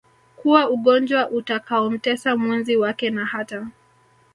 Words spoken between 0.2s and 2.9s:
kuwa ugonjwa utakaomtesa mwenzi